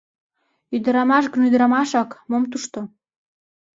Ӱдырамаш 0.75 1.25
гын 1.31 1.41
ӱдырамашак, 1.47 2.09
мом 2.29 2.43
тушто! 2.51 2.79